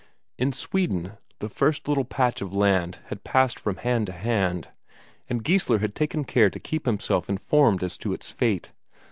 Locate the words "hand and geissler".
4.13-5.77